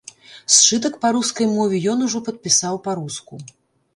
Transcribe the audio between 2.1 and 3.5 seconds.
падпісаў па-руску.